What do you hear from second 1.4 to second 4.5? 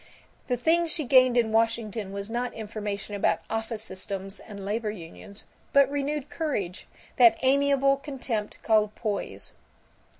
Washington was not information about office systems